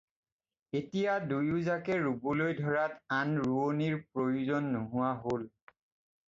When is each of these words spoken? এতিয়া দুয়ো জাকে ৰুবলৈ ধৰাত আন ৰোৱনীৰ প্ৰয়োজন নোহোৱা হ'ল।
এতিয়া 0.77 1.13
দুয়ো 1.31 1.57
জাকে 1.67 1.97
ৰুবলৈ 2.05 2.55
ধৰাত 2.61 2.97
আন 3.19 3.35
ৰোৱনীৰ 3.43 3.99
প্ৰয়োজন 4.01 4.73
নোহোৱা 4.79 5.13
হ'ল। 5.29 5.47